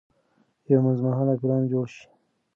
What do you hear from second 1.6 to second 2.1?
جوړ شي.